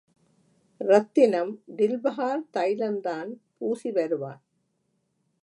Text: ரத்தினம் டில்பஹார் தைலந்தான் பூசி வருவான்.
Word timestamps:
ரத்தினம் 0.81 1.51
டில்பஹார் 1.75 2.43
தைலந்தான் 2.53 3.31
பூசி 3.57 3.91
வருவான். 3.91 4.41